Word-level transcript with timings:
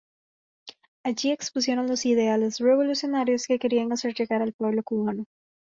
Allí 1.05 1.31
expusieron 1.31 1.85
los 1.85 2.07
ideales 2.07 2.57
revolucionarios 2.57 3.45
que 3.45 3.59
querían 3.59 3.91
hacer 3.91 4.15
llegar 4.15 4.41
al 4.41 4.51
pueblo 4.53 4.81
cubano. 4.81 5.25